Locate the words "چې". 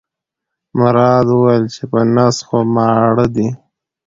1.73-1.83